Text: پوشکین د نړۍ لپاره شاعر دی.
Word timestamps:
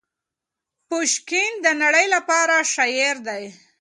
پوشکین 0.87 1.51
د 1.65 1.67
نړۍ 1.81 2.05
لپاره 2.15 2.55
شاعر 2.73 3.15
دی. 3.27 3.43